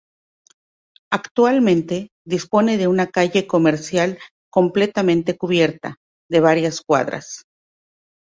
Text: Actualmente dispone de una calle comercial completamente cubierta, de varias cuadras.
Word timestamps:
Actualmente 1.11 2.09
dispone 2.25 2.77
de 2.79 2.87
una 2.87 3.05
calle 3.11 3.45
comercial 3.45 4.17
completamente 4.49 5.37
cubierta, 5.37 5.97
de 6.27 6.39
varias 6.39 6.81
cuadras. 6.81 7.43